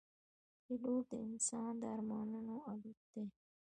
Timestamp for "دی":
3.13-3.25